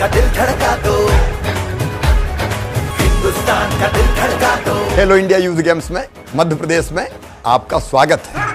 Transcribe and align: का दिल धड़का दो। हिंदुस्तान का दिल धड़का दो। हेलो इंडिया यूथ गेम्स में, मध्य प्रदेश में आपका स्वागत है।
का 0.00 0.06
दिल 0.08 0.28
धड़का 0.28 0.76
दो। 0.76 0.92
हिंदुस्तान 3.00 3.80
का 3.80 3.88
दिल 3.88 4.06
धड़का 4.16 4.54
दो। 4.60 4.74
हेलो 4.96 5.16
इंडिया 5.16 5.38
यूथ 5.38 5.56
गेम्स 5.56 5.90
में, 5.90 6.02
मध्य 6.36 6.56
प्रदेश 6.56 6.90
में 6.92 7.06
आपका 7.46 7.78
स्वागत 7.78 8.22
है। 8.26 8.49